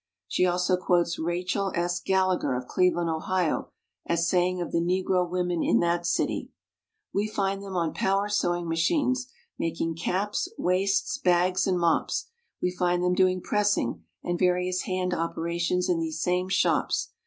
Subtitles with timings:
[0.27, 1.99] She also quotes Rachel S.
[1.99, 3.69] Gallagher, of Cleveland, Ohio,
[4.07, 6.49] as saying of the Negro women in that city:
[7.13, 9.27] "We find them on power sewing machines,
[9.59, 12.29] making caps, waists, bags, and mops;
[12.63, 17.09] we find them doing pressing and various hand operations in these same shops.